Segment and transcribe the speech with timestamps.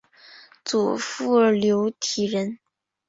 [0.65, 2.57] 祖父刘体仁。